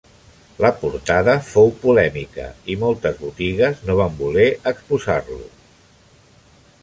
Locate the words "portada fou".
0.83-1.69